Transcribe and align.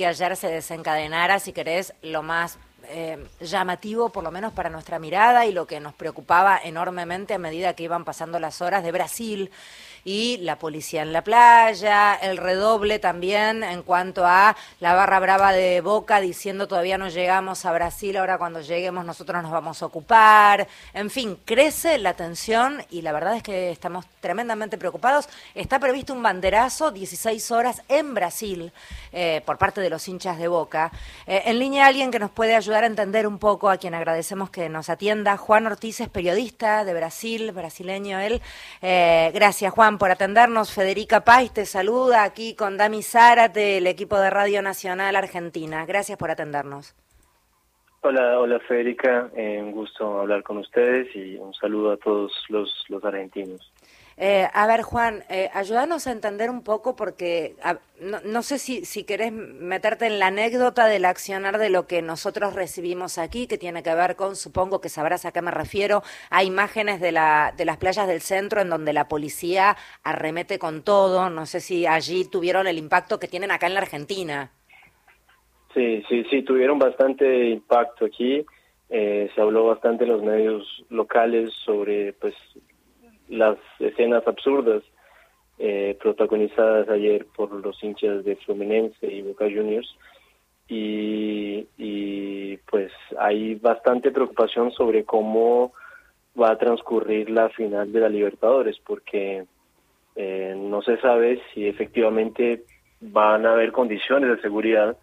que 0.00 0.06
ayer 0.06 0.36
se 0.36 0.46
desencadenara, 0.46 1.40
si 1.40 1.52
querés, 1.52 1.92
lo 2.02 2.22
más 2.22 2.56
eh, 2.88 3.26
llamativo, 3.40 4.10
por 4.10 4.24
lo 4.24 4.30
menos 4.30 4.52
para 4.52 4.70
nuestra 4.70 4.98
mirada, 4.98 5.46
y 5.46 5.52
lo 5.52 5.66
que 5.66 5.80
nos 5.80 5.94
preocupaba 5.94 6.58
enormemente 6.62 7.34
a 7.34 7.38
medida 7.38 7.74
que 7.74 7.84
iban 7.84 8.04
pasando 8.04 8.38
las 8.38 8.60
horas 8.62 8.82
de 8.82 8.92
Brasil 8.92 9.50
y 10.04 10.38
la 10.38 10.58
policía 10.58 11.02
en 11.02 11.12
la 11.12 11.22
playa, 11.22 12.14
el 12.14 12.38
redoble 12.38 12.98
también 12.98 13.62
en 13.62 13.82
cuanto 13.82 14.24
a 14.24 14.56
la 14.80 14.94
barra 14.94 15.20
brava 15.20 15.52
de 15.52 15.80
Boca 15.80 16.20
diciendo 16.20 16.66
todavía 16.66 16.96
no 16.98 17.08
llegamos 17.08 17.64
a 17.64 17.72
Brasil, 17.72 18.16
ahora 18.16 18.38
cuando 18.38 18.60
lleguemos 18.60 19.04
nosotros 19.04 19.42
nos 19.42 19.52
vamos 19.52 19.82
a 19.82 19.86
ocupar. 19.86 20.66
En 20.94 21.10
fin, 21.10 21.38
crece 21.44 21.98
la 21.98 22.14
tensión 22.14 22.82
y 22.90 23.02
la 23.02 23.12
verdad 23.12 23.36
es 23.36 23.42
que 23.42 23.70
estamos 23.70 24.06
tremendamente 24.20 24.78
preocupados. 24.78 25.28
Está 25.54 25.78
previsto 25.78 26.14
un 26.14 26.22
banderazo 26.22 26.90
16 26.90 27.50
horas 27.50 27.82
en 27.88 28.14
Brasil 28.14 28.72
eh, 29.12 29.42
por 29.44 29.58
parte 29.58 29.80
de 29.80 29.90
los 29.90 30.06
hinchas 30.08 30.38
de 30.38 30.48
Boca. 30.48 30.90
Eh, 31.26 31.42
en 31.46 31.58
línea 31.58 31.86
alguien 31.86 32.10
que 32.10 32.18
nos 32.18 32.30
puede 32.30 32.54
ayudar 32.54 32.77
a 32.84 32.86
entender 32.86 33.26
un 33.26 33.38
poco, 33.38 33.70
a 33.70 33.76
quien 33.76 33.94
agradecemos 33.94 34.50
que 34.50 34.68
nos 34.68 34.90
atienda. 34.90 35.36
Juan 35.36 35.66
Ortiz 35.66 36.00
es 36.00 36.08
periodista 36.08 36.84
de 36.84 36.94
Brasil, 36.94 37.52
brasileño 37.52 38.18
él. 38.18 38.40
Eh, 38.82 39.30
gracias 39.34 39.72
Juan 39.72 39.98
por 39.98 40.10
atendernos. 40.10 40.72
Federica 40.72 41.24
Pais 41.24 41.52
te 41.52 41.66
saluda 41.66 42.24
aquí 42.24 42.54
con 42.54 42.76
Dami 42.76 43.02
Zárate, 43.02 43.78
el 43.78 43.86
equipo 43.86 44.18
de 44.18 44.30
Radio 44.30 44.62
Nacional 44.62 45.16
Argentina. 45.16 45.86
Gracias 45.86 46.18
por 46.18 46.30
atendernos. 46.30 46.94
Hola, 48.00 48.38
hola 48.38 48.60
Federica, 48.60 49.30
eh, 49.34 49.60
un 49.60 49.72
gusto 49.72 50.20
hablar 50.20 50.42
con 50.42 50.58
ustedes 50.58 51.14
y 51.16 51.36
un 51.36 51.52
saludo 51.54 51.92
a 51.92 51.96
todos 51.96 52.32
los 52.48 53.04
argentinos. 53.04 53.72
Eh, 54.20 54.48
a 54.52 54.66
ver, 54.66 54.82
Juan, 54.82 55.22
eh, 55.28 55.48
ayúdanos 55.54 56.08
a 56.08 56.10
entender 56.10 56.50
un 56.50 56.64
poco 56.64 56.96
porque 56.96 57.54
no, 58.00 58.42
sé 58.42 58.58
si, 58.58 58.84
si 58.84 59.04
querés 59.04 59.30
meterte 59.30 60.06
en 60.06 60.18
la 60.18 60.26
anécdota 60.26 60.88
del 60.88 61.04
accionar 61.04 61.58
de 61.58 61.70
lo 61.70 61.86
que 61.86 62.02
nosotros 62.02 62.54
recibimos 62.54 63.16
aquí, 63.16 63.46
que 63.46 63.58
tiene 63.58 63.84
que 63.84 63.94
ver 63.94 64.16
con, 64.16 64.34
supongo 64.34 64.80
que 64.80 64.88
sabrás 64.88 65.24
a 65.24 65.30
qué 65.30 65.40
me 65.40 65.52
refiero, 65.52 66.02
a 66.30 66.42
imágenes 66.42 67.00
de, 67.00 67.12
la, 67.12 67.54
de 67.56 67.64
las 67.64 67.76
playas 67.76 68.08
del 68.08 68.20
centro 68.20 68.60
en 68.60 68.70
donde 68.70 68.92
la 68.92 69.06
policía 69.06 69.76
arremete 70.02 70.58
con 70.58 70.82
todo. 70.82 71.30
No 71.30 71.46
sé 71.46 71.60
si 71.60 71.86
allí 71.86 72.24
tuvieron 72.24 72.66
el 72.66 72.78
impacto 72.78 73.20
que 73.20 73.28
tienen 73.28 73.52
acá 73.52 73.68
en 73.68 73.74
la 73.74 73.82
Argentina. 73.82 74.50
Sí, 75.74 76.02
sí, 76.08 76.24
sí, 76.28 76.42
tuvieron 76.42 76.80
bastante 76.80 77.50
impacto 77.50 78.06
aquí. 78.06 78.44
Eh, 78.90 79.30
se 79.32 79.40
habló 79.40 79.66
bastante 79.66 80.04
en 80.04 80.10
los 80.10 80.22
medios 80.24 80.84
locales 80.88 81.52
sobre 81.64 82.14
pues 82.14 82.34
las 83.28 83.58
escenas 83.78 84.26
absurdas 84.26 84.82
eh, 85.58 85.96
protagonizadas 86.00 86.88
ayer 86.88 87.26
por 87.34 87.50
los 87.50 87.82
hinchas 87.82 88.24
de 88.24 88.36
Fluminense 88.36 89.06
y 89.06 89.22
Boca 89.22 89.44
Juniors 89.44 89.92
y, 90.68 92.56
pues 92.70 92.92
hay 93.18 93.54
bastante 93.54 94.10
preocupación 94.10 94.70
sobre 94.72 95.04
cómo 95.04 95.72
va 96.40 96.50
a 96.52 96.58
transcurrir 96.58 97.30
la 97.30 97.48
final 97.48 97.90
de 97.90 98.00
la 98.00 98.08
Libertadores 98.08 98.76
porque 98.86 99.46
eh, 100.14 100.54
no 100.56 100.82
se 100.82 100.98
sabe 101.00 101.40
si 101.52 101.66
efectivamente 101.66 102.64
van 103.00 103.46
a 103.46 103.52
haber 103.52 103.72
condiciones 103.72 104.30
de 104.30 104.42
seguridad 104.42 104.96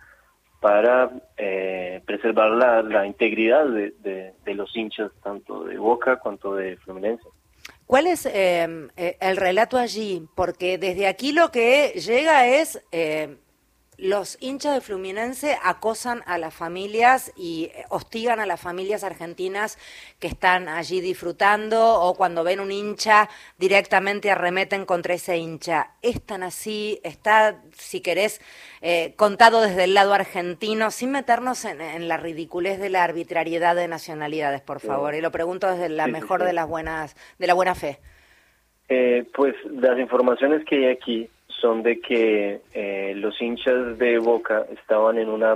para 0.62 1.12
eh, 1.38 2.02
preservar 2.06 2.52
la, 2.52 3.06
integridad 3.06 3.66
de, 3.66 4.34
de 4.46 4.54
los 4.54 4.76
hinchas 4.76 5.12
tanto 5.22 5.66
de 5.66 5.78
Boca 5.78 6.18
cuanto 6.18 6.56
de 6.56 6.78
Fluminense. 6.78 7.28
¿Cuál 7.88 8.08
es 8.08 8.26
em, 8.26 8.90
eh, 8.98 9.18
el 9.20 9.38
relato 9.38 9.78
allí? 9.78 10.28
Porque 10.36 10.78
desde 10.78 11.08
aquí 11.08 11.32
lo 11.32 11.52
que 11.52 11.90
llega 12.04 12.48
es 12.48 12.82
eh, 12.92 13.38
los 13.98 14.38
hinchas 14.42 14.74
de 14.74 14.82
Fluminense 14.82 15.58
acosan 15.64 16.22
a 16.26 16.38
las 16.38 16.54
familias 16.54 17.32
y 17.36 17.72
eh, 17.74 17.86
hostigan 17.90 18.40
a 18.40 18.46
las 18.46 18.60
familias 18.60 19.04
argentinas 19.04 19.78
que 20.20 20.28
están 20.28 20.68
allí 20.68 21.02
disfrutando 21.02 22.02
o 22.02 22.16
cuando 22.16 22.44
ven 22.44 22.60
un 22.60 22.72
hincha 22.72 23.30
directamente 23.58 24.32
arremeten 24.32 24.86
contra 24.86 25.14
ese 25.14 25.38
hincha. 25.38 25.92
¿Es 26.02 26.22
tan 26.22 26.44
así? 26.44 27.00
¿Está, 27.04 27.62
si 27.74 28.02
querés, 28.02 28.42
eh, 28.82 29.14
contado 29.16 29.62
desde 29.62 29.86
el 29.86 29.94
lado 29.94 30.14
argentino 30.14 30.92
sin 30.92 31.12
meternos 31.12 31.64
en, 31.66 32.08
la 32.08 32.18
ridiculez 32.18 32.80
de 32.80 32.90
la 32.90 33.04
arbitrariedad 33.04 33.76
de 33.76 33.88
nacionalidades, 33.88 34.62
por 34.62 34.80
favor? 34.80 35.16
Y 35.16 35.22
lo 35.22 35.32
pregunto 35.32 35.72
desde 35.72 35.90
la 35.90 36.08
mejor 36.08 36.44
de 36.44 36.54
las 36.54 36.68
buenas, 36.68 37.16
de 37.40 37.48
la 37.48 37.54
buena 37.54 37.76
fe. 37.76 38.00
Eh, 38.90 39.26
pues 39.34 39.56
las 39.66 39.98
informaciones 39.98 40.64
que 40.66 40.76
hay 40.76 40.92
aquí 40.92 41.30
son 41.66 41.82
de 41.82 42.00
que 42.00 42.62
eh, 42.76 43.14
los 43.16 43.42
hinchas 43.42 43.98
de 43.98 44.20
Boca 44.20 44.68
estaban 44.72 45.18
en 45.18 45.30
una, 45.30 45.56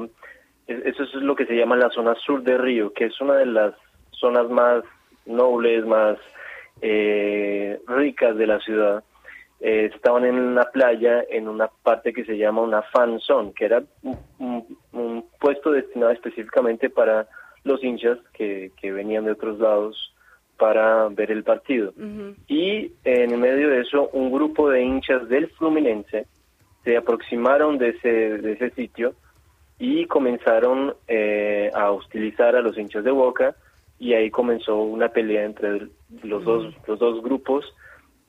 eso 0.66 1.04
es 1.04 1.14
lo 1.14 1.36
que 1.36 1.46
se 1.46 1.54
llama 1.56 1.76
la 1.76 1.92
zona 1.92 2.16
sur 2.16 2.42
de 2.42 2.58
Río, 2.58 2.92
que 2.94 3.06
es 3.06 3.22
una 3.22 3.36
de 3.36 3.46
las 3.46 3.76
zonas 4.10 4.50
más 4.50 4.84
nobles, 5.28 5.86
más 5.86 6.18
eh, 6.82 7.80
ricas 7.86 8.36
de 8.38 8.48
la 8.48 8.60
ciudad. 8.60 9.04
Eh, 9.60 9.92
estaban 9.94 10.26
en 10.26 10.40
una 10.40 10.64
playa, 10.64 11.24
en 11.30 11.48
una 11.48 11.68
parte 11.68 12.12
que 12.12 12.26
se 12.26 12.40
llama 12.40 12.64
una 12.64 12.82
fan 12.82 13.20
zone, 13.20 13.54
que 13.54 13.66
era 13.66 13.84
un, 14.02 14.80
un 14.94 15.26
puesto 15.40 15.70
destinado 15.70 16.12
específicamente 16.12 16.90
para 16.90 17.28
los 17.66 17.84
hinchas 17.84 18.18
que, 18.34 18.72
que 18.82 18.92
venían 18.92 19.26
de 19.26 19.34
otros 19.34 19.60
lados 19.60 20.16
para 20.60 21.08
ver 21.08 21.32
el 21.32 21.44
partido. 21.44 21.94
Y 22.48 22.92
en 23.06 23.40
medio 23.40 23.70
de 23.70 23.82
eso, 23.82 24.10
un 24.10 24.32
grupo 24.32 24.70
de 24.70 24.84
hinchas 24.84 25.28
del 25.30 25.48
Fluminense 25.52 26.28
se 26.84 26.98
aproximaron 26.98 27.78
de 27.78 27.90
ese, 27.90 28.10
de 28.10 28.52
ese 28.52 28.70
sitio 28.72 29.16
y 29.80 30.06
comenzaron 30.06 30.94
eh, 31.08 31.72
a 31.74 31.92
hostilizar 31.92 32.58
a 32.58 32.62
los 32.62 32.78
hinchas 32.78 33.06
de 33.06 33.12
Boca 33.12 33.56
y 33.98 34.14
ahí 34.14 34.30
comenzó 34.30 34.82
una 34.82 35.08
pelea 35.10 35.46
entre 35.46 35.88
los, 36.24 36.44
dos, 36.44 36.76
los 36.86 37.00
dos 37.00 37.24
grupos 37.24 37.66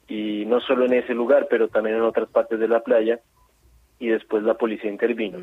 y 0.08 0.44
no 0.46 0.60
solo 0.60 0.86
en 0.86 0.94
ese 0.94 1.14
lugar, 1.14 1.48
pero 1.50 1.68
también 1.68 1.96
en 1.96 2.02
otras 2.02 2.28
partes 2.28 2.60
de 2.60 2.68
la 2.68 2.80
playa 2.80 3.18
y 3.98 4.06
después 4.06 4.44
la 4.44 4.54
policía 4.54 4.90
intervino. 4.90 5.38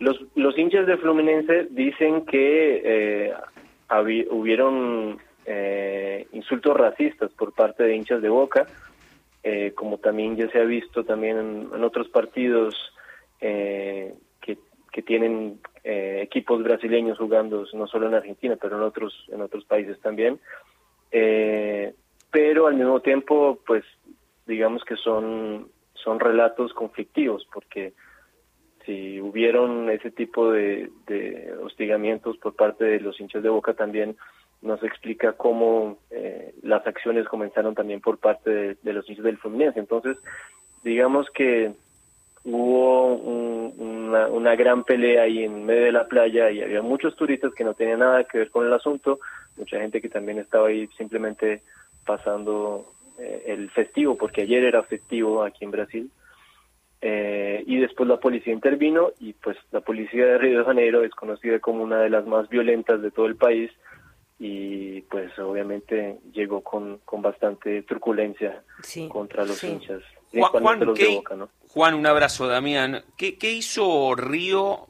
los, 0.00 0.20
los 0.34 0.58
hinchas 0.58 0.86
de 0.86 0.96
Fluminense 0.96 1.68
dicen 1.70 2.26
que 2.26 2.82
eh, 2.84 3.32
hubieron 4.30 5.18
eh, 5.46 6.26
insultos 6.32 6.76
racistas 6.76 7.32
por 7.32 7.52
parte 7.52 7.84
de 7.84 7.96
hinchas 7.96 8.22
de 8.22 8.28
Boca, 8.28 8.66
eh, 9.44 9.72
como 9.74 9.98
también 9.98 10.36
ya 10.36 10.48
se 10.50 10.60
ha 10.60 10.64
visto 10.64 11.04
también 11.04 11.68
en, 11.72 11.82
otros 11.82 12.08
partidos 12.08 12.76
eh, 13.40 14.14
que, 14.40 14.56
que, 14.92 15.02
tienen 15.02 15.58
eh, 15.82 16.20
equipos 16.22 16.62
brasileños 16.62 17.18
jugando 17.18 17.64
no 17.72 17.88
solo 17.88 18.06
en 18.06 18.14
Argentina, 18.14 18.56
pero 18.60 18.76
en 18.76 18.84
otros 18.84 19.26
en 19.32 19.40
otros 19.40 19.64
países 19.64 19.98
también. 20.00 20.38
pero 21.10 22.66
al 22.68 22.74
mismo 22.74 23.00
tiempo, 23.00 23.58
pues 23.66 23.84
digamos 24.46 24.84
que 24.84 24.96
son 24.96 25.68
son 25.94 26.20
relatos 26.20 26.72
conflictivos 26.72 27.46
porque 27.52 27.94
si 28.86 29.20
hubieron 29.20 29.90
ese 29.90 30.12
tipo 30.12 30.52
de 30.52 30.90
hostigamientos 31.62 32.36
por 32.38 32.54
parte 32.54 32.84
de 32.84 33.00
los 33.00 33.20
hinchas 33.20 33.42
de 33.42 33.48
Boca 33.48 33.74
también 33.74 34.16
nos 34.62 34.82
explica 34.82 35.32
cómo 35.32 35.98
eh, 36.10 36.54
las 36.62 36.86
acciones 36.86 37.26
comenzaron 37.26 37.74
también 37.74 38.00
por 38.00 38.18
parte 38.18 38.76
de, 38.80 38.92
los 38.92 39.08
hinchas 39.08 39.24
del 39.24 39.38
Fluminense. 39.38 39.80
Entonces, 39.80 40.16
digamos 40.84 41.28
que 41.30 41.72
hubo 42.44 43.14
una, 43.14 44.28
una, 44.28 44.56
gran 44.56 44.84
pelea 44.84 45.22
ahí 45.22 45.44
en 45.44 45.64
medio 45.64 45.84
de 45.84 45.92
la 45.92 46.06
playa 46.06 46.50
y 46.50 46.60
había 46.60 46.82
muchos 46.82 47.14
turistas 47.16 47.52
que 47.54 47.64
no 47.64 47.74
tenían 47.74 48.00
nada 48.00 48.24
que 48.24 48.38
ver 48.38 48.50
con 48.50 48.66
el 48.66 48.72
asunto, 48.72 49.20
mucha 49.56 49.78
gente 49.78 50.00
que 50.00 50.08
también 50.08 50.38
estaba 50.38 50.68
ahí 50.68 50.88
simplemente 50.98 51.62
pasando 52.04 52.86
eh, 53.18 53.44
el 53.46 53.70
festivo, 53.70 54.16
porque 54.16 54.42
ayer 54.42 54.64
era 54.64 54.82
festivo 54.82 55.42
aquí 55.42 55.64
en 55.64 55.70
Brasil. 55.70 56.10
Eh, 57.04 57.64
y 57.66 57.78
después 57.78 58.08
la 58.08 58.18
policía 58.18 58.52
intervino 58.52 59.10
y 59.18 59.32
pues 59.32 59.56
la 59.72 59.80
policía 59.80 60.24
de 60.24 60.38
Río 60.38 60.60
de 60.60 60.64
Janeiro 60.64 61.02
es 61.02 61.10
conocida 61.10 61.58
como 61.58 61.82
una 61.82 61.98
de 61.98 62.10
las 62.10 62.26
más 62.26 62.48
violentas 62.48 63.02
de 63.02 63.10
todo 63.10 63.26
el 63.26 63.34
país 63.34 63.72
y 64.44 65.02
pues 65.02 65.38
obviamente 65.38 66.18
llegó 66.32 66.62
con, 66.62 66.98
con 67.04 67.22
bastante 67.22 67.82
turbulencia 67.82 68.64
contra 69.08 69.44
los 69.44 69.62
hinchas. 69.62 70.02
Juan, 70.32 70.94
Juan, 71.68 71.94
un 71.94 72.06
abrazo, 72.06 72.48
Damián. 72.48 73.04
¿Qué, 73.16 73.38
¿Qué 73.38 73.52
hizo 73.52 74.16
Río 74.16 74.88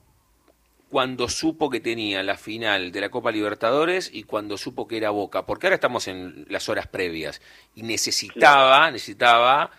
cuando 0.89 1.29
supo 1.29 1.69
que 1.69 1.81
tenía 1.81 2.23
la 2.23 2.39
final 2.39 2.93
de 2.93 3.03
la 3.03 3.11
Copa 3.11 3.31
Libertadores 3.31 4.09
y 4.11 4.23
cuando 4.23 4.57
supo 4.57 4.89
que 4.89 4.97
era 4.97 5.11
Boca? 5.11 5.45
Porque 5.45 5.67
ahora 5.67 5.75
estamos 5.75 6.09
en 6.09 6.47
las 6.49 6.71
horas 6.71 6.87
previas 6.87 7.43
y 7.75 7.83
necesitaba, 7.83 8.91
necesitaba 8.91 9.71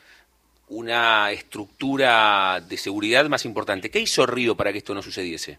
una 0.68 1.32
estructura 1.32 2.62
de 2.62 2.78
seguridad 2.78 3.28
más 3.28 3.44
importante. 3.46 3.90
¿Qué 3.90 4.02
hizo 4.02 4.28
Río 4.28 4.56
para 4.56 4.72
que 4.72 4.78
esto 4.78 4.94
no 4.94 5.02
sucediese? 5.02 5.58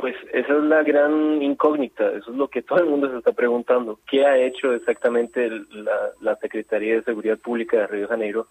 Pues 0.00 0.16
esa 0.32 0.56
es 0.56 0.64
la 0.64 0.82
gran 0.82 1.42
incógnita, 1.42 2.08
eso 2.12 2.30
es 2.30 2.36
lo 2.36 2.48
que 2.48 2.62
todo 2.62 2.78
el 2.78 2.86
mundo 2.86 3.10
se 3.10 3.18
está 3.18 3.32
preguntando. 3.32 4.00
¿Qué 4.10 4.24
ha 4.24 4.38
hecho 4.38 4.72
exactamente 4.72 5.50
la, 6.20 6.36
Secretaría 6.36 6.94
de 6.94 7.02
Seguridad 7.02 7.38
Pública 7.38 7.76
de 7.76 7.86
Río 7.86 8.00
de 8.02 8.06
Janeiro 8.06 8.46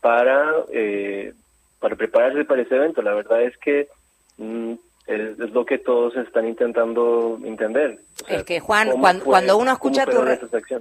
para, 0.00 0.52
eh, 0.72 1.32
para 1.78 1.94
prepararse 1.94 2.44
para 2.44 2.62
ese 2.62 2.74
evento? 2.74 3.00
La 3.02 3.14
verdad 3.14 3.42
es 3.42 3.56
que 3.58 3.86
es, 5.08 5.38
lo 5.38 5.64
que 5.64 5.78
todos 5.78 6.14
están 6.16 6.46
intentando 6.46 7.38
entender. 7.42 7.98
es 8.28 8.44
que 8.44 8.60
Juan, 8.60 8.90
cuando, 9.24 9.56
uno 9.56 9.72
escucha 9.72 10.04
tu 10.04 10.22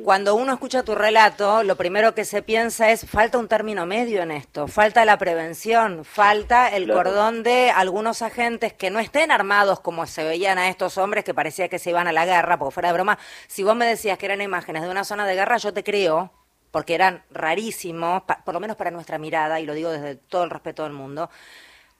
cuando 0.04 0.36
uno 0.36 0.52
escucha 0.52 0.84
tu 0.84 0.96
relato, 0.96 1.64
lo 1.64 1.78
primero 1.78 2.14
que 2.14 2.26
se 2.26 2.42
piensa 2.42 2.92
es 2.92 3.10
falta 3.10 3.38
un 3.38 3.48
término 3.48 3.86
medio 3.86 4.22
en 4.22 4.32
esto, 4.32 4.68
falta 4.68 5.06
la 5.06 5.18
prevención, 5.18 6.04
falta 6.04 6.68
el 6.68 6.92
cordón 6.92 7.42
de 7.42 7.72
algunos 7.72 8.22
agentes 8.22 8.74
que 8.74 8.90
no 8.90 9.00
estén 9.00 9.32
armados 9.32 9.80
como 9.80 10.06
se 10.06 10.26
veían 10.26 10.58
a 10.58 10.68
estos 10.68 10.98
hombres 10.98 11.24
que 11.24 11.34
parecía 11.34 11.70
que 11.70 11.80
se 11.80 11.92
iban 11.92 12.08
a 12.08 12.12
la 12.12 12.26
guerra, 12.26 12.60
porque 12.60 12.74
fuera 12.74 12.90
de 12.90 12.96
broma, 12.96 13.18
si 13.48 13.64
vos 13.64 13.78
me 13.78 13.86
decías 13.86 14.18
que 14.18 14.26
eran 14.26 14.42
imágenes 14.42 14.84
de 14.84 14.90
una 14.90 15.06
zona 15.06 15.26
de 15.26 15.36
guerra, 15.36 15.56
yo 15.56 15.74
te 15.74 15.86
creo, 15.86 16.32
porque 16.72 16.96
eran 16.96 17.24
rarísimos, 17.32 18.24
por 18.44 18.54
lo 18.54 18.60
menos 18.60 18.76
para 18.76 18.92
nuestra 18.92 19.18
mirada, 19.18 19.62
y 19.62 19.66
lo 19.66 19.74
digo 19.74 19.90
desde 19.90 20.16
todo 20.16 20.44
el 20.44 20.50
respeto 20.50 20.84
del 20.84 20.92
mundo 20.92 21.30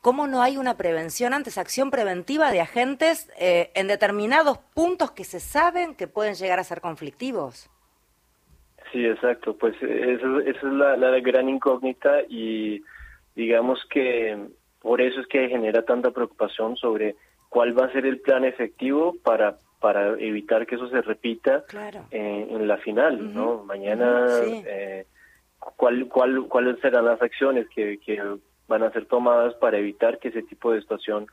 cómo 0.02 0.28
no 0.28 0.42
hay 0.42 0.58
una 0.58 0.78
prevención 0.78 1.34
antes, 1.34 1.58
acción 1.58 1.92
preventiva 1.92 2.52
de 2.52 2.62
agentes 2.62 3.30
eh, 3.40 3.72
en 3.76 3.88
determinados 3.88 4.58
puntos 4.74 5.12
que 5.12 5.24
se 5.24 5.40
saben 5.40 5.96
que 5.96 6.08
pueden 6.08 6.36
llegar 6.36 6.60
a 6.60 6.64
ser 6.64 6.82
conflictivos. 6.82 7.70
Sí, 8.92 9.06
exacto. 9.06 9.56
Pues 9.58 9.76
eso, 9.82 10.40
esa 10.40 10.58
es 10.58 10.64
la, 10.64 10.96
la, 10.96 11.20
gran 11.20 11.50
incógnita 11.50 12.22
y 12.30 12.82
digamos 13.36 13.80
que 13.90 14.48
por 14.80 15.02
eso 15.02 15.20
es 15.20 15.28
que 15.28 15.50
genera 15.50 15.84
tanta 15.84 16.12
preocupación 16.12 16.78
sobre 16.78 17.16
cuál 17.50 17.78
va 17.78 17.86
a 17.86 17.92
ser 17.92 18.06
el 18.06 18.22
plan 18.22 18.46
efectivo 18.46 19.16
para 19.24 19.58
para 19.80 20.14
evitar 20.20 20.66
que 20.66 20.76
eso 20.76 20.90
se 20.90 21.02
repita 21.02 21.64
en, 22.12 22.68
la 22.68 22.78
final, 22.78 23.34
¿no? 23.34 23.64
Mañana, 23.64 24.26
eh, 24.44 25.06
¿cuál, 25.60 26.08
cuál, 26.08 26.48
¿cuáles 26.48 26.80
serán 26.80 27.06
las 27.06 27.22
acciones 27.22 27.68
que, 27.70 28.00
que 28.00 28.20
van 28.68 28.84
a 28.84 28.92
ser 28.92 29.06
tomadas 29.06 29.54
para 29.56 29.78
evitar 29.78 30.20
que 30.20 30.30
ese 30.30 30.44
tipo 30.44 30.72
de 30.72 30.82
situación 30.82 31.28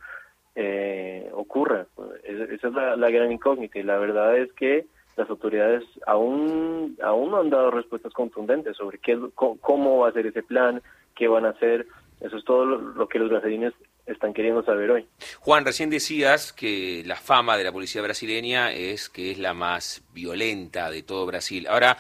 eh, 0.55 1.29
ocurra. 1.33 1.87
Esa 2.23 2.69
es 2.69 2.75
la, 2.75 3.11
gran 3.11 3.33
incógnita 3.33 3.79
y 3.79 3.83
la 3.83 3.99
verdad 3.99 4.37
es 4.37 4.53
que 4.53 4.87
las 5.17 5.29
autoridades 5.29 5.85
aún, 6.07 6.97
aún 7.03 7.31
no 7.31 7.41
han 7.41 7.51
dado 7.51 7.71
respuestas 7.71 8.13
contundentes 8.13 8.77
sobre 8.77 8.99
qué, 8.99 9.19
cómo 9.35 9.99
va 9.99 10.09
a 10.09 10.13
ser 10.13 10.27
ese 10.27 10.43
plan, 10.43 10.83
qué 11.15 11.29
van 11.29 11.45
a 11.45 11.51
hacer. 11.51 11.87
Eso 12.21 12.37
es 12.37 12.45
todo 12.45 12.65
lo, 12.65 13.09
que 13.09 13.19
los 13.19 13.31
brasileños 13.31 13.75
están 14.07 14.33
queriendo 14.33 14.63
saber 14.63 14.91
hoy. 14.91 15.07
Juan, 15.41 15.65
recién 15.65 15.91
decías 15.91 16.53
que 16.53 17.03
la 17.05 17.17
fama 17.17 17.57
de 17.57 17.65
la 17.65 17.73
policía 17.73 18.03
brasileña 18.03 18.73
es 18.73 19.09
que 19.09 19.33
es 19.33 19.39
la 19.39 19.55
más 19.55 20.05
violenta 20.13 20.91
de 20.91 21.03
todo 21.03 21.27
Brasil. 21.27 21.67
Ahora, 21.69 21.97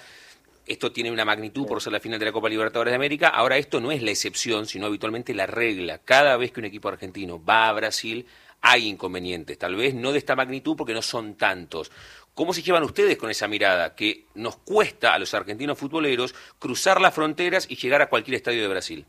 esto 0.66 0.92
tiene 0.92 1.10
una 1.10 1.24
magnitud 1.24 1.66
por 1.66 1.80
ser 1.80 1.92
la 1.92 2.00
final 2.00 2.18
de 2.18 2.26
la 2.26 2.32
Copa 2.32 2.48
Libertadores 2.48 2.92
de 2.92 2.96
América. 2.96 3.28
Ahora 3.28 3.56
esto 3.56 3.80
no 3.80 3.92
es 3.92 4.02
la 4.02 4.10
excepción, 4.10 4.66
sino 4.66 4.86
habitualmente 4.86 5.34
la 5.34 5.46
regla. 5.46 5.98
Cada 6.04 6.36
vez 6.36 6.52
que 6.52 6.60
un 6.60 6.66
equipo 6.66 6.88
argentino 6.88 7.42
va 7.44 7.68
a 7.68 7.72
Brasil 7.72 8.26
hay 8.66 8.88
inconvenientes, 8.88 9.58
tal 9.58 9.76
vez 9.76 9.94
no 9.94 10.10
de 10.10 10.18
esta 10.18 10.34
magnitud 10.34 10.74
porque 10.74 10.94
no 10.94 11.02
son 11.02 11.34
tantos. 11.34 11.92
¿Cómo 12.34 12.54
se 12.54 12.62
llevan 12.62 12.82
ustedes 12.82 13.18
con 13.18 13.28
esa 13.30 13.46
mirada 13.46 13.94
que 13.94 14.24
nos 14.34 14.56
cuesta 14.56 15.14
a 15.14 15.18
los 15.18 15.34
argentinos 15.34 15.78
futboleros 15.78 16.34
cruzar 16.58 16.98
las 16.98 17.14
fronteras 17.14 17.70
y 17.70 17.76
llegar 17.76 18.00
a 18.00 18.08
cualquier 18.08 18.36
estadio 18.36 18.62
de 18.62 18.68
Brasil? 18.68 19.04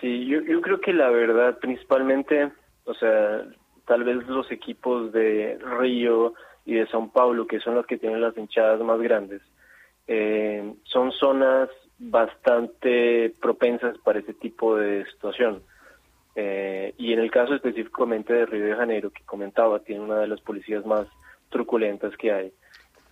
Sí, 0.00 0.26
yo, 0.26 0.40
yo 0.40 0.62
creo 0.62 0.80
que 0.80 0.94
la 0.94 1.10
verdad, 1.10 1.58
principalmente, 1.58 2.50
o 2.84 2.94
sea, 2.94 3.44
tal 3.86 4.04
vez 4.04 4.26
los 4.26 4.50
equipos 4.50 5.12
de 5.12 5.58
Río 5.78 6.32
y 6.64 6.74
de 6.74 6.88
São 6.88 7.12
Paulo, 7.12 7.46
que 7.46 7.60
son 7.60 7.74
los 7.74 7.86
que 7.86 7.98
tienen 7.98 8.22
las 8.22 8.36
hinchadas 8.38 8.80
más 8.80 8.98
grandes, 9.00 9.42
eh, 10.06 10.74
son 10.84 11.12
zonas 11.12 11.68
bastante 11.98 13.32
propensas 13.40 13.96
para 13.98 14.18
ese 14.18 14.34
tipo 14.34 14.76
de 14.76 15.04
situación. 15.06 15.62
Eh, 16.34 16.92
y 16.98 17.12
en 17.14 17.20
el 17.20 17.30
caso 17.30 17.54
específicamente 17.54 18.32
de 18.32 18.46
Río 18.46 18.66
de 18.66 18.76
Janeiro, 18.76 19.10
que 19.10 19.24
comentaba, 19.24 19.80
tiene 19.80 20.02
una 20.02 20.18
de 20.18 20.28
las 20.28 20.40
policías 20.40 20.84
más 20.84 21.06
truculentas 21.48 22.14
que 22.16 22.32
hay. 22.32 22.52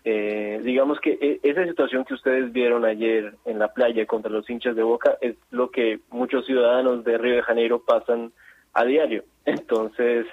Eh, 0.07 0.61
digamos 0.63 1.01
que 1.01 1.13
e, 1.19 1.41
esa 1.43 1.65
situación 1.65 2.05
que 2.05 2.13
ustedes 2.13 2.53
vieron 2.53 2.85
ayer 2.85 3.35
en 3.47 3.59
la 3.59 3.73
playa 3.73 4.05
contra 4.05 4.31
los 4.31 4.49
hinchas 4.51 4.77
de 4.77 4.83
Boca 4.83 5.17
es 5.23 5.37
lo 5.51 5.71
que 5.71 6.01
muchos 6.11 6.45
ciudadanos 6.45 7.05
de 7.05 7.17
Río 7.17 7.37
de 7.37 7.43
Janeiro 7.43 7.83
pasan 7.83 8.33
a 8.75 8.85
diario. 8.85 9.25
Entonces, 9.47 10.27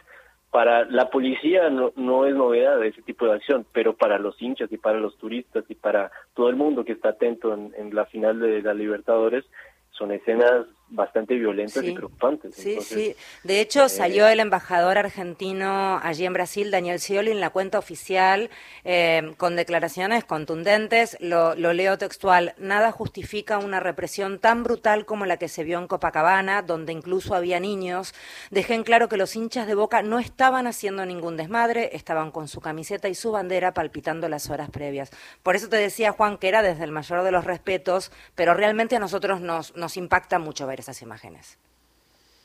para 0.52 0.84
la 0.86 1.10
policía 1.10 1.70
no, 1.70 1.94
no 1.96 2.26
es 2.26 2.36
novedad 2.36 2.84
ese 2.84 3.02
tipo 3.02 3.26
de 3.26 3.34
acción, 3.34 3.66
pero 3.72 3.96
para 3.96 4.20
los 4.20 4.40
hinchas 4.42 4.72
y 4.72 4.78
para 4.78 5.00
los 5.00 5.18
turistas 5.18 5.64
y 5.70 5.76
para 5.76 6.12
todo 6.34 6.50
el 6.50 6.58
mundo 6.58 6.84
que 6.84 6.92
está 6.92 7.10
atento 7.10 7.54
en, 7.54 7.74
en 7.78 7.96
la 7.96 8.06
final 8.06 8.40
de 8.40 8.62
la 8.62 8.74
Libertadores, 8.74 9.46
son 9.92 10.12
escenas 10.12 10.68
bastante 10.92 11.36
violentas 11.36 11.84
y 11.84 11.94
preocupantes. 11.94 12.54
Sí, 12.56 12.80
sí. 12.82 13.16
De 13.44 13.62
hecho, 13.62 13.86
eh, 13.86 13.90
salió 13.90 14.28
el 14.28 14.40
embajador 14.40 14.98
argentino 14.98 16.00
allí 16.04 16.26
en 16.26 16.34
Brasil, 16.34 16.70
Daniel 16.70 17.00
Scioli, 17.00 17.32
en 17.32 17.40
la 17.40 17.50
cuenta 17.50 17.80
oficial 17.80 18.50
eh, 18.84 19.34
con 19.38 19.56
declaraciones 19.56 20.26
contundentes. 20.26 21.18
Lo, 21.22 21.56
lo, 21.56 21.74
leo 21.74 21.98
textual. 21.98 22.54
Nada 22.58 22.92
justifica 22.92 23.58
una 23.58 23.80
represión 23.80 24.40
tan 24.40 24.64
brutal 24.64 25.06
como 25.06 25.26
la 25.26 25.38
que 25.38 25.48
se 25.48 25.64
vio 25.64 25.80
en 25.80 25.88
Copacabana, 25.88 26.62
donde 26.62 26.92
incluso 26.92 27.36
había 27.36 27.60
niños. 27.60 28.14
Dejen 28.50 28.84
claro 28.84 29.08
que 29.08 29.18
los 29.18 29.36
hinchas 29.36 29.68
de 29.68 29.76
Boca 29.76 30.04
no 30.04 30.20
estaban 30.20 30.68
haciendo 30.68 31.06
ningún 31.06 31.38
desmadre, 31.38 31.96
estaban 31.96 32.32
con 32.32 32.50
su 32.50 32.60
camiseta 32.60 33.08
y 33.08 33.16
su 33.16 33.32
bandera 33.32 33.74
palpitando 33.74 34.28
las 34.28 34.50
horas 34.50 34.70
previas. 34.70 35.10
Por 35.42 35.56
eso 35.56 35.70
te 35.70 35.78
decía, 35.78 36.12
Juan, 36.12 36.38
que 36.38 36.50
era 36.50 36.62
desde 36.62 36.84
el 36.84 36.92
mayor 36.92 37.24
de 37.24 37.32
los 37.32 37.46
respetos, 37.46 38.12
pero 38.36 38.54
realmente 38.54 38.98
a 38.98 39.00
nosotros 39.00 39.40
nos, 39.40 39.76
nos 39.78 39.96
impacta 39.96 40.38
mucho 40.38 40.68
ver 40.68 40.81
esas 40.82 41.02
imágenes. 41.02 41.58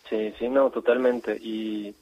Sí, 0.09 0.33
sí, 0.38 0.49
no, 0.49 0.71
totalmente. 0.71 1.37
Y, 1.41 1.94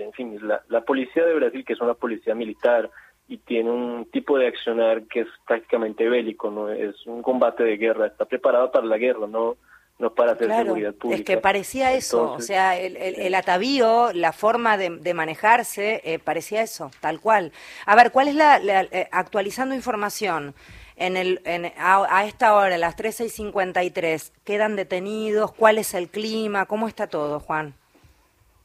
en 0.00 0.12
fin, 0.12 0.38
la, 0.46 0.62
la 0.68 0.80
policía 0.80 1.24
de 1.26 1.34
Brasil, 1.34 1.64
que 1.64 1.74
es 1.74 1.80
una 1.80 1.94
policía 1.94 2.34
militar 2.34 2.90
y 3.28 3.38
tiene 3.38 3.70
un 3.70 4.06
tipo 4.06 4.38
de 4.38 4.48
accionar 4.48 5.02
que 5.02 5.20
es 5.20 5.28
prácticamente 5.46 6.08
bélico, 6.08 6.50
no 6.50 6.70
es 6.70 7.06
un 7.06 7.22
combate 7.22 7.62
de 7.62 7.76
guerra, 7.76 8.06
está 8.06 8.24
preparado 8.24 8.72
para 8.72 8.86
la 8.86 8.98
guerra, 8.98 9.26
no 9.26 9.56
no 10.00 10.14
para 10.14 10.32
hacer 10.32 10.50
seguridad 10.50 10.94
pública. 10.94 11.20
Es 11.20 11.26
que 11.26 11.36
parecía 11.36 11.92
eso, 11.92 12.32
o 12.32 12.40
sea, 12.40 12.78
el, 12.78 12.96
el, 12.96 13.34
atavío, 13.34 14.12
la 14.14 14.32
forma 14.32 14.76
de, 14.76 15.14
manejarse, 15.14 16.00
eh, 16.04 16.18
parecía 16.18 16.62
eso, 16.62 16.90
tal 17.00 17.20
cual. 17.20 17.52
A 17.86 17.94
ver, 17.94 18.10
¿cuál 18.10 18.28
es 18.28 18.34
la, 18.34 18.58
eh, 18.58 19.08
actualizando 19.12 19.74
información? 19.74 20.54
En 21.00 21.16
el, 21.16 21.40
en, 21.44 21.72
a, 21.78 22.24
esta 22.26 22.54
hora, 22.54 22.74
a 22.74 22.78
las 22.78 22.94
13 22.94 23.24
y 23.24 23.28
53, 23.30 24.32
¿quedan 24.44 24.76
detenidos? 24.76 25.50
¿Cuál 25.52 25.78
es 25.78 25.94
el 25.94 26.08
clima? 26.08 26.66
¿Cómo 26.66 26.86
está 26.86 27.06
todo, 27.06 27.40
Juan? 27.40 27.72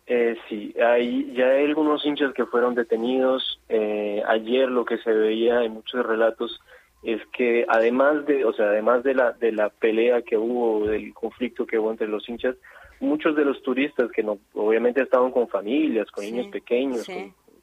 Eh, 0.06 0.36
sí, 0.50 0.76
hay, 0.86 1.34
ya 1.34 1.48
hay 1.48 1.64
algunos 1.64 2.06
hinchas 2.06 2.34
que 2.34 2.46
fueron 2.46 2.76
detenidos. 2.76 3.60
Eh, 3.70 4.22
ayer 4.28 4.70
lo 4.70 4.84
que 4.84 4.98
se 4.98 5.12
veía 5.12 5.64
en 5.64 5.74
muchos 5.74 6.06
relatos 6.06 6.62
es 7.04 7.22
que 7.32 7.66
además 7.70 8.26
de, 8.26 8.44
o 8.44 8.52
sea, 8.52 8.66
además 8.66 9.04
de 9.04 9.16
la 9.16 9.32
de 9.32 9.54
la 9.54 9.70
pelea 9.70 10.22
que 10.22 10.38
hubo, 10.38 10.86
del 10.88 11.14
conflicto 11.14 11.66
que 11.66 11.80
hubo 11.80 11.90
entre 11.90 12.08
los 12.08 12.28
hinchas, 12.28 12.58
muchos 13.00 13.36
de 13.38 13.46
los 13.46 13.64
turistas 13.64 14.12
que 14.12 14.24
no, 14.24 14.40
obviamente 14.54 15.02
estaban 15.02 15.32
con 15.32 15.48
familias, 15.48 16.12
con 16.12 16.26
niños 16.26 16.48
pequeños, 16.48 17.08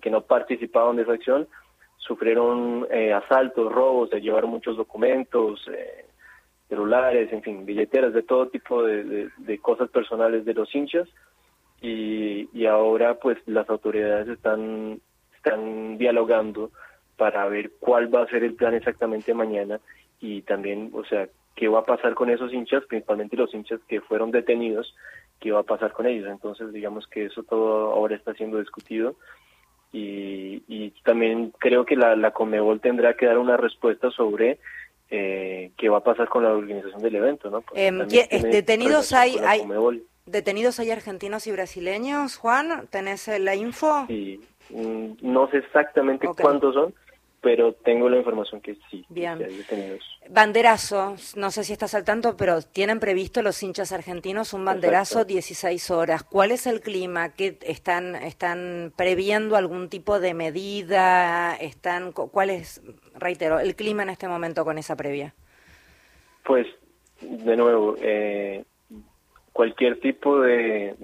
que 0.00 0.10
no 0.10 0.22
participaban 0.22 0.96
de 0.96 1.02
esa 1.02 1.12
acción, 1.12 1.46
sufrieron 2.06 2.86
eh, 2.90 3.12
asaltos, 3.12 3.72
robos, 3.72 4.10
se 4.10 4.20
llevaron 4.20 4.50
muchos 4.50 4.76
documentos, 4.76 5.66
eh, 5.68 6.06
celulares, 6.68 7.32
en 7.32 7.42
fin, 7.42 7.64
billeteras, 7.64 8.12
de 8.12 8.22
todo 8.22 8.48
tipo 8.48 8.82
de, 8.82 9.30
cosas 9.60 9.88
personales 9.90 10.44
de 10.44 10.54
los 10.54 10.74
hinchas. 10.74 11.08
Y, 11.80 12.48
y, 12.52 12.66
ahora 12.66 13.14
pues 13.14 13.38
las 13.46 13.68
autoridades 13.68 14.28
están, 14.28 15.00
están 15.34 15.98
dialogando 15.98 16.70
para 17.16 17.48
ver 17.48 17.72
cuál 17.80 18.14
va 18.14 18.22
a 18.22 18.28
ser 18.28 18.44
el 18.44 18.54
plan 18.54 18.74
exactamente 18.74 19.34
mañana 19.34 19.80
y 20.20 20.42
también, 20.42 20.90
o 20.94 21.04
sea, 21.04 21.28
qué 21.56 21.66
va 21.68 21.80
a 21.80 21.84
pasar 21.84 22.14
con 22.14 22.30
esos 22.30 22.52
hinchas, 22.52 22.84
principalmente 22.84 23.36
los 23.36 23.52
hinchas 23.52 23.80
que 23.88 24.00
fueron 24.00 24.30
detenidos, 24.30 24.94
qué 25.40 25.50
va 25.50 25.60
a 25.60 25.64
pasar 25.64 25.92
con 25.92 26.06
ellos. 26.06 26.28
Entonces, 26.28 26.72
digamos 26.72 27.06
que 27.08 27.26
eso 27.26 27.42
todo 27.42 27.92
ahora 27.92 28.14
está 28.14 28.32
siendo 28.34 28.58
discutido 28.58 29.16
y, 29.92 30.90
también 31.04 31.52
creo 31.58 31.84
que 31.84 31.96
la, 31.96 32.16
la 32.16 32.30
Conmebol 32.30 32.80
tendrá 32.80 33.14
que 33.14 33.26
dar 33.26 33.38
una 33.38 33.56
respuesta 33.56 34.10
sobre 34.10 34.58
eh, 35.10 35.72
qué 35.76 35.88
va 35.88 35.98
a 35.98 36.04
pasar 36.04 36.28
con 36.28 36.44
la 36.44 36.52
organización 36.52 37.02
del 37.02 37.16
evento, 37.16 37.50
¿no? 37.50 37.62
Em, 37.74 37.98
detenidos 38.08 39.12
hay, 39.12 39.36
hay 39.44 39.62
detenidos 40.24 40.78
hay 40.80 40.90
argentinos 40.90 41.46
y 41.46 41.52
brasileños, 41.52 42.36
Juan, 42.36 42.86
¿tenés 42.88 43.28
la 43.28 43.54
info? 43.54 44.06
Sí, 44.06 44.40
mm, 44.70 45.14
no 45.20 45.50
sé 45.50 45.58
exactamente 45.58 46.26
cuántos 46.40 46.74
son, 46.74 46.94
pero 47.42 47.72
tengo 47.72 48.08
la 48.08 48.18
información 48.18 48.60
que 48.60 48.76
sí. 48.88 49.04
Bien. 49.08 49.36
Banderazo, 50.30 51.16
no 51.34 51.50
sé 51.50 51.64
si 51.64 51.72
estás 51.72 51.92
al 51.94 52.04
tanto, 52.04 52.36
pero 52.36 52.62
tienen 52.62 53.00
previsto 53.00 53.42
los 53.42 53.60
hinchas 53.64 53.90
argentinos 53.90 54.54
un 54.54 54.64
banderazo 54.64 55.24
16 55.24 55.90
horas. 55.90 56.22
¿Cuál 56.22 56.52
es 56.52 56.68
el 56.68 56.80
clima? 56.80 57.34
¿Qué 57.34 57.58
están 57.62 58.14
están 58.14 58.92
previendo 58.96 59.56
algún 59.56 59.88
tipo 59.88 60.20
de 60.20 60.34
medida? 60.34 61.56
Están 61.56 62.12
¿Cuál 62.12 62.50
es, 62.50 62.80
reitero, 63.18 63.58
el 63.58 63.74
clima 63.74 64.04
en 64.04 64.10
este 64.10 64.28
momento 64.28 64.64
con 64.64 64.78
esa 64.78 64.96
previa? 64.96 65.34
Pues, 66.44 66.68
de 67.20 67.56
nuevo, 67.56 67.96
eh, 68.00 68.64
cualquier 69.52 69.98
tipo 69.98 70.40
de 70.40 70.94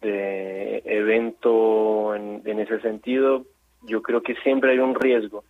de 0.00 0.82
evento 0.84 2.14
en, 2.14 2.42
en 2.44 2.60
ese 2.60 2.80
sentido, 2.80 3.44
yo 3.82 4.02
creo 4.02 4.22
que 4.22 4.34
siempre 4.36 4.72
hay 4.72 4.78
un 4.78 4.94
riesgo 4.94 5.44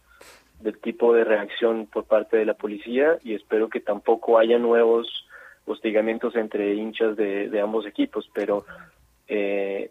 del 0.60 0.78
tipo 0.78 1.12
de 1.12 1.24
reacción 1.24 1.86
por 1.86 2.04
parte 2.04 2.36
de 2.36 2.46
la 2.46 2.54
policía 2.54 3.18
y 3.22 3.34
espero 3.34 3.68
que 3.68 3.80
tampoco 3.80 4.38
haya 4.38 4.58
nuevos 4.58 5.26
hostigamientos 5.66 6.36
entre 6.36 6.74
hinchas 6.74 7.16
de, 7.16 7.60
ambos 7.60 7.86
equipos, 7.86 8.30
pero 8.32 8.64
eh, 9.28 9.90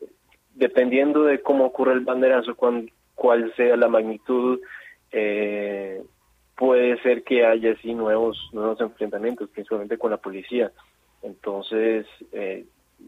dependiendo 0.54 1.24
de 1.24 1.42
cómo 1.42 1.65
ocurre 1.65 1.94
el 1.94 2.00
banderazo, 2.00 2.56
cuál, 2.56 2.92
cuál 3.13 3.54
sea 3.56 3.75
la 3.75 3.89
magnitud, 3.89 4.60
eh, 5.12 6.01
puede 6.56 7.01
ser 7.01 7.24
que 7.24 7.46
haya 7.46 7.74
así 7.74 7.94
nuevos, 7.94 8.50
nuevos 8.54 8.80
enfrentamientos, 8.80 9.50
principalmente 9.50 9.98
con 9.98 10.12
la 10.12 10.18
policía. 10.18 10.72
Entonces, 11.22 12.06
eh, 12.32 12.65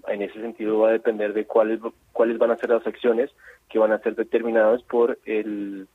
en 0.07 0.21
ese 0.21 0.39
sentido 0.41 0.79
va 0.79 0.89
a 0.89 0.93
depender 0.93 1.33
de 1.33 1.45
cuáles, 1.45 1.79
cuáles 2.13 2.37
van 2.37 2.51
a 2.51 2.57
ser 2.57 2.69
las 2.69 2.85
acciones 2.85 3.31
que 3.69 3.79
van 3.79 3.91
a 3.91 3.99
ser 3.99 4.15
determinadas 4.15 4.81
por 4.83 5.19
el, 5.25 5.87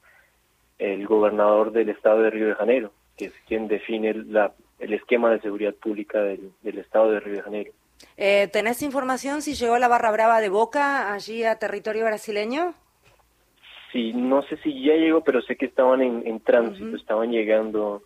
el 0.78 1.06
gobernador 1.06 1.72
del 1.72 1.88
estado 1.88 2.22
de 2.22 2.30
Río 2.30 2.48
de 2.48 2.54
Janeiro, 2.54 2.92
que 3.16 3.26
es 3.26 3.32
quien 3.46 3.68
define 3.68 4.14
la, 4.14 4.52
el 4.78 4.92
esquema 4.92 5.30
de 5.30 5.40
seguridad 5.40 5.74
pública 5.74 6.20
del, 6.20 6.52
del 6.62 6.78
estado 6.78 7.12
de 7.12 7.20
Río 7.20 7.36
de 7.36 7.42
Janeiro. 7.42 7.72
Eh, 8.16 8.48
¿Tenés 8.52 8.82
información 8.82 9.42
si 9.42 9.54
llegó 9.54 9.78
la 9.78 9.88
barra 9.88 10.10
brava 10.10 10.40
de 10.40 10.48
Boca 10.48 11.12
allí 11.12 11.44
a 11.44 11.58
territorio 11.58 12.04
brasileño? 12.04 12.74
Sí, 13.92 14.12
no 14.12 14.42
sé 14.42 14.56
si 14.58 14.82
ya 14.82 14.94
llegó, 14.94 15.22
pero 15.22 15.42
sé 15.42 15.56
que 15.56 15.66
estaban 15.66 16.00
en, 16.00 16.40
tránsito, 16.40 16.96
estaban 16.96 17.30
llegando 17.30 18.02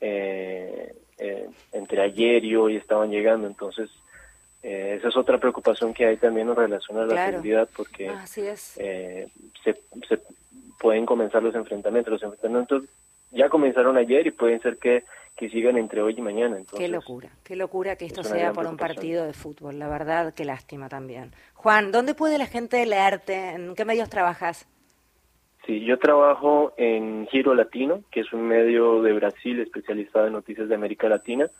eh, 0.00 0.94
eh, 1.18 1.48
entre 1.72 2.02
ayer 2.02 2.44
y 2.44 2.54
hoy 2.54 2.76
estaban 2.76 3.10
llegando, 3.10 3.48
entonces 3.48 3.90
eh, 4.66 4.96
esa 4.98 5.08
es 5.08 5.16
otra 5.16 5.38
preocupación 5.38 5.94
que 5.94 6.06
hay 6.06 6.16
también 6.16 6.48
en 6.48 6.56
relación 6.56 6.98
a 6.98 7.06
la 7.06 7.30
seguridad, 7.30 7.68
porque 7.76 8.12
se, 8.32 8.54
se 9.64 10.18
pueden 10.80 11.06
comenzar 11.06 11.42
los 11.42 11.54
enfrentamientos. 11.54 12.12
Los 12.12 12.22
enfrentamientos 12.22 12.84
ya 13.30 13.48
comenzaron 13.48 13.96
ayer 13.96 14.26
y 14.26 14.30
pueden 14.32 14.60
ser 14.60 14.78
que 14.78 15.04
que 15.36 15.50
sigan 15.50 15.76
entre 15.76 16.00
hoy 16.00 16.14
y 16.16 16.22
mañana. 16.22 16.56
Entonces, 16.56 16.78
qué 16.78 16.88
locura, 16.88 17.28
qué 17.44 17.56
locura 17.56 17.96
que 17.96 18.06
esto 18.06 18.24
sea 18.24 18.52
por 18.52 18.66
un 18.66 18.76
partido 18.76 19.26
de 19.26 19.34
fútbol, 19.34 19.78
la 19.78 19.88
verdad, 19.88 20.32
qué 20.34 20.44
lástima 20.44 20.88
también. 20.88 21.32
Juan, 21.54 21.92
¿dónde 21.92 22.14
puede 22.14 22.38
la 22.38 22.46
gente 22.46 22.84
leerte? 22.86 23.50
¿En 23.50 23.74
qué 23.74 23.84
medios 23.84 24.08
trabajas? 24.08 24.66
Sí, 25.66 25.84
yo 25.84 25.98
trabajo 25.98 26.72
en 26.78 27.26
Giro 27.26 27.54
Latino, 27.54 28.00
que 28.10 28.20
es 28.20 28.32
un 28.32 28.48
medio 28.48 29.02
de 29.02 29.12
Brasil 29.12 29.60
especializado 29.60 30.26
en 30.26 30.32
noticias 30.32 30.68
de 30.68 30.74
América 30.74 31.08
Latina. 31.08 31.50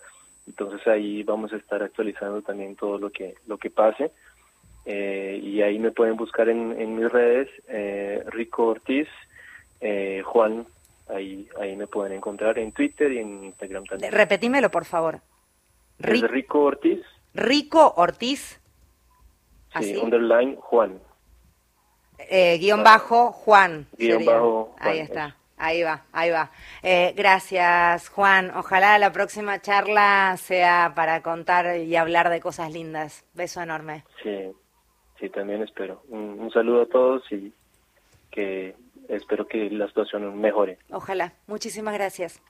Entonces 0.47 0.87
ahí 0.87 1.23
vamos 1.23 1.53
a 1.53 1.57
estar 1.57 1.83
actualizando 1.83 2.43
también 2.43 2.77
todo 2.77 2.99
lo 2.99 3.11
que 3.11 3.35
lo 3.47 3.59
que 3.59 3.71
pase. 3.71 4.13
Eh, 4.85 5.41
y 5.43 5.63
ahí 5.63 5.79
me 5.79 5.91
pueden 5.91 6.17
buscar 6.17 6.49
en, 6.49 6.81
en 6.81 6.97
mis 6.97 7.11
redes, 7.11 7.49
eh, 7.69 8.23
Rico 8.29 8.67
Ortiz, 8.67 9.09
eh, 9.81 10.23
Juan 10.25 10.67
Ahí, 11.09 11.49
ahí 11.61 11.77
me 11.77 11.87
pueden 11.87 12.13
encontrar 12.13 12.59
en 12.59 12.73
Twitter 12.73 13.13
y 13.13 13.19
en 13.19 13.45
Instagram 13.45 13.85
también. 13.85 14.13
Repetímelo, 14.13 14.71
por 14.71 14.85
favor. 14.85 15.21
Rico 15.99 16.65
Ortiz. 16.65 17.01
Rico 17.33 17.95
Ortiz. 17.97 18.61
Sí, 19.81 19.97
underline 19.97 20.57
Juan. 20.57 20.99
Eh, 22.19 22.59
guion 22.59 22.83
bajo 22.83 23.31
Juan. 23.31 23.87
Guión 23.97 24.25
bajo 24.25 24.75
Juan. 24.79 24.89
Ahí 24.89 24.99
está. 24.99 25.37
Ahí 25.59 25.83
va, 25.83 26.05
ahí 26.13 26.31
va. 26.31 26.51
Eh, 26.83 27.15
gracias, 27.17 28.09
Juan. 28.11 28.51
Ojalá 28.55 28.99
la 28.99 29.13
próxima 29.13 29.61
charla 29.61 30.37
sea 30.37 30.93
para 30.95 31.23
contar 31.23 31.79
y 31.79 31.97
hablar 31.97 32.29
de 32.29 32.41
cosas 32.41 32.73
lindas. 32.73 33.25
Beso 33.35 33.63
enorme. 33.63 34.05
Sí, 34.23 34.53
sí, 35.19 35.29
también 35.31 35.63
espero. 35.63 36.03
un 36.09 36.51
saludo 36.53 36.83
a 36.83 36.87
todos 36.87 37.23
y 37.33 37.53
que 38.31 38.77
espero 39.09 39.47
que 39.47 39.71
la 39.71 39.87
situación 39.89 40.39
mejore. 40.41 40.79
Ojalá. 40.91 41.33
Muchísimas 41.47 41.95
gracias. 41.95 42.43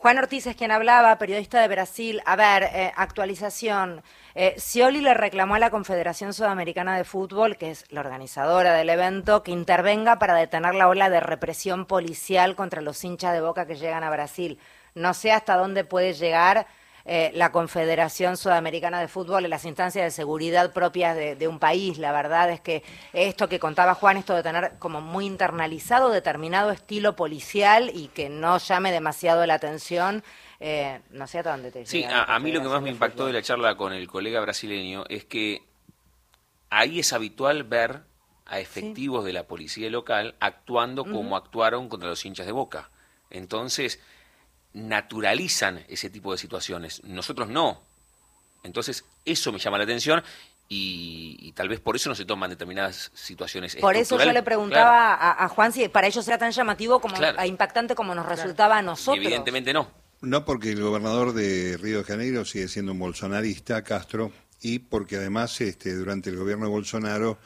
Juan 0.00 0.16
Ortiz 0.16 0.46
es 0.46 0.54
quien 0.54 0.70
hablaba, 0.70 1.18
periodista 1.18 1.60
de 1.60 1.66
Brasil. 1.66 2.22
A 2.24 2.36
ver, 2.36 2.62
eh, 2.62 2.92
actualización. 2.94 4.04
Eh, 4.36 4.54
Scioli 4.56 5.00
le 5.00 5.12
reclamó 5.12 5.56
a 5.56 5.58
la 5.58 5.70
Confederación 5.70 6.32
Sudamericana 6.32 6.96
de 6.96 7.02
Fútbol, 7.02 7.56
que 7.56 7.72
es 7.72 7.84
la 7.90 7.98
organizadora 7.98 8.74
del 8.74 8.90
evento, 8.90 9.42
que 9.42 9.50
intervenga 9.50 10.20
para 10.20 10.34
detener 10.34 10.76
la 10.76 10.86
ola 10.86 11.10
de 11.10 11.18
represión 11.18 11.84
policial 11.84 12.54
contra 12.54 12.80
los 12.80 13.02
hinchas 13.02 13.32
de 13.32 13.40
boca 13.40 13.66
que 13.66 13.74
llegan 13.74 14.04
a 14.04 14.10
Brasil. 14.10 14.60
No 14.94 15.14
sé 15.14 15.32
hasta 15.32 15.56
dónde 15.56 15.82
puede 15.82 16.12
llegar 16.12 16.68
eh, 17.04 17.30
la 17.34 17.52
Confederación 17.52 18.36
Sudamericana 18.36 19.00
de 19.00 19.08
Fútbol 19.08 19.44
en 19.44 19.50
las 19.50 19.64
instancias 19.64 20.04
de 20.04 20.10
seguridad 20.10 20.72
propias 20.72 21.16
de, 21.16 21.48
un 21.48 21.58
país. 21.58 21.98
La 21.98 22.12
verdad 22.12 22.50
es 22.50 22.60
que 22.60 22.82
esto 23.12 23.48
que 23.48 23.58
contaba 23.58 23.94
Juan, 23.94 24.16
esto 24.16 24.34
de 24.34 24.42
tener 24.42 24.72
como 24.78 25.00
muy 25.00 25.26
internalizado 25.26 26.10
determinado 26.10 26.70
estilo 26.70 27.16
policial 27.16 27.90
y 27.94 28.08
que 28.08 28.28
no 28.28 28.58
llame 28.58 28.92
demasiado 28.92 29.46
la 29.46 29.54
atención. 29.54 30.22
Eh, 30.60 31.00
no 31.10 31.26
sé 31.26 31.38
hasta 31.38 31.52
dónde 31.52 31.70
te 31.70 31.86
Sí, 31.86 32.04
a, 32.04 32.38
mí 32.40 32.50
lo 32.52 32.60
que 32.60 32.68
más 32.68 32.82
me 32.82 32.90
impactó 32.90 33.26
de 33.26 33.32
la 33.32 33.42
charla 33.42 33.76
con 33.76 33.92
el 33.92 34.08
colega 34.08 34.40
brasileño 34.40 35.04
es 35.08 35.24
que 35.24 35.62
ahí 36.68 36.98
es 36.98 37.12
habitual 37.12 37.64
ver 37.64 38.02
a 38.44 38.60
efectivos 38.60 39.24
de 39.24 39.32
la 39.32 39.44
policía 39.44 39.90
local 39.90 40.34
actuando 40.40 41.04
como 41.04 41.36
actuaron 41.36 41.88
contra 41.88 42.08
los 42.08 42.24
hinchas 42.24 42.46
de 42.46 42.52
Boca. 42.52 42.90
Entonces, 43.30 44.00
naturalizan 44.78 45.84
ese 45.88 46.10
tipo 46.10 46.32
de 46.32 46.38
situaciones. 46.38 47.02
Nosotros 47.04 47.48
no. 47.48 47.82
Entonces, 48.62 49.04
eso 49.24 49.52
me 49.52 49.58
llama 49.58 49.78
la 49.78 49.84
atención 49.84 50.22
y, 50.68 51.52
tal 51.52 51.68
vez 51.68 51.80
por 51.80 51.96
eso 51.96 52.10
no 52.10 52.14
se 52.14 52.24
toman 52.24 52.50
determinadas 52.50 53.10
situaciones. 53.14 53.76
Por 53.76 53.96
eso 53.96 54.18
yo 54.22 54.32
le 54.32 54.42
preguntaba 54.42 55.42
a, 55.42 55.48
Juan 55.48 55.72
si 55.72 55.88
para 55.88 56.06
ellos 56.06 56.26
era 56.28 56.38
tan 56.38 56.52
llamativo 56.52 57.00
como 57.00 57.16
impactante 57.44 57.94
como 57.94 58.14
nos 58.14 58.26
resultaba 58.26 58.78
a 58.78 58.82
nosotros. 58.82 59.24
evidentemente 59.24 59.72
no. 59.72 59.90
No, 60.20 60.44
porque 60.44 60.72
el 60.72 60.82
gobernador 60.82 61.32
de 61.32 61.76
Río 61.80 61.98
de 61.98 62.04
Janeiro 62.04 62.44
sigue 62.44 62.66
siendo 62.66 62.90
un 62.90 62.98
bolsonarista, 62.98 63.82
Castro, 63.84 64.32
y 64.60 64.80
porque 64.80 65.16
además 65.16 65.60
este, 65.60 65.94
durante 65.94 66.30
el 66.30 66.36
gobierno 66.36 66.64
de 66.66 66.72
Bolsonaro 66.72 67.38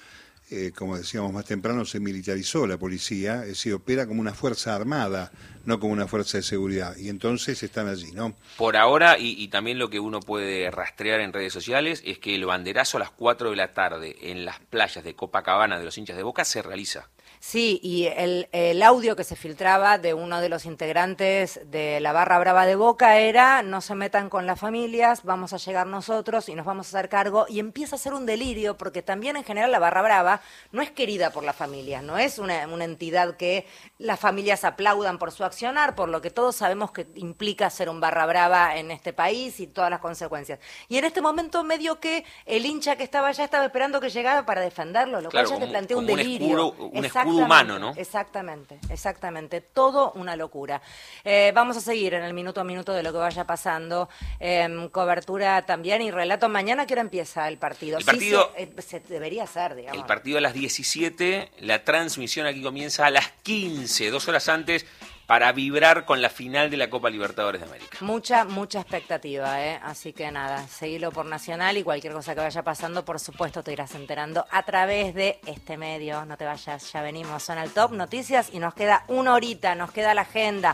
eh, 0.53 0.73
como 0.77 0.99
decíamos 0.99 1.33
más 1.33 1.47
temprano, 1.47 1.87
se 1.87 1.99
militarizó 1.99 2.67
la 2.67 2.77
policía, 2.77 3.43
es 3.43 3.49
decir, 3.49 3.73
opera 3.73 4.07
como 4.07 4.21
una 4.21 4.35
fuerza 4.35 4.75
armada, 4.75 5.33
no 5.65 5.81
como 5.81 5.95
una 5.95 6.07
fuerza 6.07 6.37
de 6.37 6.43
seguridad. 6.43 6.95
Y 6.97 7.09
entonces 7.09 7.63
están 7.63 7.89
allí, 7.89 8.13
¿no? 8.13 8.37
Por 8.59 8.77
ahora, 8.77 9.17
y, 9.19 9.49
también 9.49 9.79
lo 9.79 9.89
que 9.89 9.99
uno 9.99 10.21
puede 10.21 10.71
rastrear 10.71 11.21
en 11.21 11.33
redes 11.33 11.55
sociales, 11.55 12.03
es 12.05 12.19
que 12.19 12.35
el 12.35 12.45
banderazo 12.45 12.99
a 12.99 13.01
las 13.01 13.11
4 13.11 13.51
de 13.51 13.57
la 13.57 13.73
tarde 13.73 14.17
en 14.21 14.45
las 14.45 14.61
playas 14.61 15.03
de 15.03 15.15
Copacabana 15.15 15.79
de 15.79 15.85
los 15.85 15.97
hinchas 15.97 16.19
de 16.19 16.23
Boca 16.23 16.45
se 16.45 16.61
realiza. 16.61 17.09
Sí, 17.45 17.81
y 17.83 18.05
el, 18.07 18.49
el, 18.53 18.81
audio 18.85 19.17
que 19.17 19.25
se 19.25 19.35
filtraba 19.35 19.99
de 19.99 20.15
uno 20.15 20.41
de 20.41 20.49
los 20.49 20.65
integrantes 20.65 21.59
de 21.65 21.99
la 21.99 22.13
barra 22.13 22.39
brava 22.39 22.67
de 22.67 22.77
Boca 22.77 23.19
era, 23.19 23.65
no 23.65 23.81
se 23.81 23.97
metan 23.97 24.31
con 24.31 24.47
las 24.47 24.61
familias, 24.61 25.25
vamos 25.25 25.53
a 25.53 25.57
llegar 25.57 25.89
nosotros 25.89 26.49
y 26.49 26.55
nos 26.55 26.65
vamos 26.65 26.87
a 26.87 26.97
hacer 26.97 27.09
cargo. 27.09 27.47
Y 27.49 27.59
empieza 27.59 27.97
a 27.97 27.99
ser 27.99 28.15
un 28.15 28.27
delirio, 28.27 28.77
porque 28.79 29.03
también 29.03 29.37
en 29.37 29.43
general 29.43 29.73
la 29.73 29.81
barra 29.81 30.03
brava 30.03 30.41
no 30.71 30.83
es 30.83 30.93
querida 30.93 31.31
por 31.31 31.43
las 31.43 31.57
familias, 31.57 32.05
no 32.05 32.17
es 32.17 32.39
una, 32.39 32.65
una 32.69 32.85
entidad 32.85 33.37
que 33.37 33.67
las 33.99 34.21
familias 34.21 34.63
aplaudan 34.63 35.19
por 35.19 35.33
su 35.33 35.43
accionar, 35.43 35.97
por 35.97 36.11
lo 36.11 36.23
que 36.23 36.31
todos 36.31 36.55
sabemos 36.55 36.93
que 36.93 37.09
implica 37.17 37.69
ser 37.71 37.89
un 37.89 37.99
barra 37.99 38.25
brava 38.25 38.77
en 38.77 38.93
este 38.93 39.13
país 39.13 39.59
y 39.59 39.67
todas 39.67 39.91
las 39.91 39.99
consecuencias. 39.99 40.61
Y 40.89 40.97
en 40.97 41.05
este 41.05 41.21
momento 41.21 41.65
medio 41.65 41.99
que 41.99 42.25
el 42.47 42.65
hincha 42.65 42.95
que 42.95 43.03
estaba 43.03 43.29
allá 43.29 43.43
estaba 43.43 43.65
esperando 43.65 44.01
que 44.01 44.11
llegara 44.11 44.47
para 44.47 44.61
defenderlo, 44.61 45.21
lo 45.21 45.29
cual 45.29 45.47
ya 45.49 45.59
te 45.59 45.67
plantea 45.67 45.97
un 45.97 46.07
delirio. 46.07 46.73
Un 46.93 47.05
humano, 47.37 47.79
¿no? 47.79 47.93
Exactamente, 47.97 48.79
exactamente. 48.89 49.61
Todo 49.61 50.13
una 50.13 50.37
locura. 50.37 50.81
Eh, 51.25 51.53
vamos 51.55 51.77
a 51.77 51.81
seguir 51.81 52.15
en 52.15 52.25
el 52.25 52.35
minuto 52.35 52.61
a 52.61 52.65
minuto 52.65 52.93
de 52.93 53.03
lo 53.03 53.13
que 53.13 53.19
vaya 53.19 53.45
pasando. 53.45 54.09
Em, 54.41 54.89
cobertura 54.89 55.63
también 55.63 56.03
y 56.03 56.11
relato. 56.11 56.49
Mañana, 56.49 56.87
¿qué 56.87 56.95
hora 56.95 57.03
empieza 57.03 57.49
el 57.49 57.59
partido? 57.59 57.99
El 57.99 58.05
partido 58.05 58.53
eh, 58.57 58.71
se, 58.79 59.01
debería 59.01 59.47
ser, 59.47 59.75
digamos. 59.75 60.01
El 60.01 60.07
partido 60.07 60.39
a 60.39 60.41
las 60.41 60.55
17, 60.55 61.51
la 61.61 61.85
transmisión 61.85 62.47
aquí 62.47 62.63
comienza 62.63 63.07
a 63.07 63.11
las 63.11 63.29
15, 63.43 64.11
dos 64.11 64.29
horas 64.29 64.49
antes 64.49 64.87
para 65.33 65.51
vibrar 65.53 66.05
con 66.05 66.21
la 66.21 66.29
final 66.29 66.69
de 66.69 66.77
la 66.77 66.91
Copa 66.91 67.09
Libertadores 67.09 67.63
de 67.63 67.67
América. 67.67 67.97
Mucha, 68.03 68.45
mucha 68.45 68.81
expectativa, 68.81 69.65
¿eh? 69.67 69.81
Así 69.83 70.13
que 70.13 70.31
nada, 70.31 70.69
seguilo 70.69 71.11
por 71.11 71.25
Nacional 71.25 71.79
y 71.79 71.83
cualquier 71.83 72.13
cosa 72.13 72.35
que 72.35 72.43
vaya 72.43 72.63
pasando, 72.63 73.03
por 73.03 73.19
supuesto, 73.19 73.63
te 73.63 73.73
irás 73.73 73.95
enterando 73.95 74.45
a 74.51 74.63
través 74.65 75.15
de 75.15 75.41
este 75.47 75.79
medio. 75.79 76.27
No 76.27 76.37
te 76.37 76.45
vayas, 76.45 76.93
ya 76.93 77.01
venimos, 77.01 77.43
son 77.43 77.57
el 77.57 77.71
top 77.71 77.93
noticias 77.93 78.51
y 78.53 78.59
nos 78.59 78.75
queda 78.75 79.07
una 79.09 79.33
horita, 79.33 79.75
nos 79.75 79.91
queda 79.91 80.13
la 80.13 80.21
agenda. 80.21 80.71